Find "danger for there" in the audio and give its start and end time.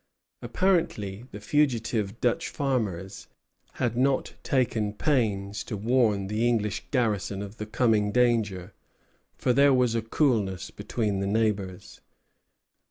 8.11-9.75